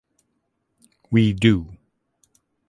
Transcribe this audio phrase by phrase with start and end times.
[1.11, 1.77] We do.